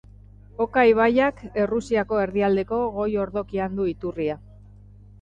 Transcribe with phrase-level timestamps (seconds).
[0.63, 4.43] Oka ibaiak Errusiako erdialdeko goi-ordokian du iturria.